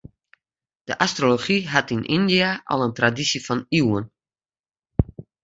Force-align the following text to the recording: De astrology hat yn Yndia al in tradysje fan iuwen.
De 0.87 0.95
astrology 1.05 1.57
hat 1.73 1.91
yn 1.95 2.07
Yndia 2.15 2.51
al 2.71 2.83
in 2.87 2.93
tradysje 2.97 3.39
fan 3.45 3.61
iuwen. 3.79 4.05